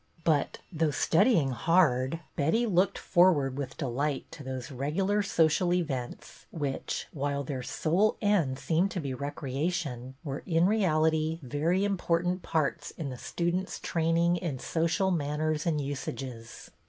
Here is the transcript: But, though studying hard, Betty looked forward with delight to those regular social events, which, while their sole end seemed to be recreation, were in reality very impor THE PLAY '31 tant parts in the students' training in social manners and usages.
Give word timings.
But, 0.23 0.57
though 0.71 0.89
studying 0.89 1.51
hard, 1.51 2.21
Betty 2.35 2.65
looked 2.65 2.97
forward 2.97 3.55
with 3.55 3.77
delight 3.77 4.25
to 4.31 4.43
those 4.43 4.71
regular 4.71 5.21
social 5.21 5.71
events, 5.75 6.47
which, 6.49 7.05
while 7.13 7.43
their 7.43 7.61
sole 7.61 8.17
end 8.19 8.57
seemed 8.57 8.89
to 8.89 8.99
be 8.99 9.13
recreation, 9.13 10.15
were 10.23 10.41
in 10.47 10.65
reality 10.65 11.39
very 11.43 11.81
impor 11.81 11.81
THE 11.81 11.97
PLAY 11.97 11.97
'31 12.17 12.23
tant 12.23 12.41
parts 12.41 12.89
in 12.97 13.09
the 13.09 13.17
students' 13.19 13.79
training 13.79 14.37
in 14.37 14.57
social 14.57 15.11
manners 15.11 15.67
and 15.67 15.79
usages. 15.79 16.71